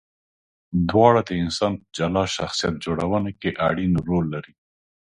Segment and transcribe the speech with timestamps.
[0.89, 4.53] دواړه د انسان په جلا شخصیت جوړونه کې اړین رول لري.